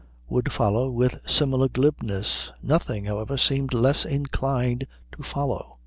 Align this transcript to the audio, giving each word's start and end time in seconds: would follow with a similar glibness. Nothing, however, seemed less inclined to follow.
would 0.27 0.51
follow 0.51 0.89
with 0.89 1.13
a 1.23 1.29
similar 1.29 1.69
glibness. 1.69 2.51
Nothing, 2.63 3.05
however, 3.05 3.37
seemed 3.37 3.71
less 3.71 4.03
inclined 4.03 4.87
to 5.11 5.21
follow. 5.21 5.77